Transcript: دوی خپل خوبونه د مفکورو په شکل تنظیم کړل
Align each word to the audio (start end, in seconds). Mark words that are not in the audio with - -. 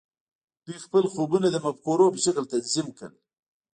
دوی 0.65 0.77
خپل 0.85 1.03
خوبونه 1.13 1.47
د 1.51 1.55
مفکورو 1.65 2.05
په 2.13 2.19
شکل 2.25 2.43
تنظیم 2.53 2.87
کړل 2.97 3.13